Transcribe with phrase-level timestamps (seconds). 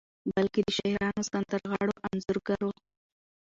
[0.35, 2.69] بلکې د شاعرانو، سندرغاړو، انځورګرو